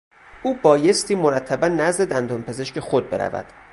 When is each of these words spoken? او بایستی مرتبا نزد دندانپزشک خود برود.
او 0.43 0.53
بایستی 0.53 1.15
مرتبا 1.15 1.67
نزد 1.67 2.07
دندانپزشک 2.09 2.79
خود 2.79 3.09
برود. 3.09 3.45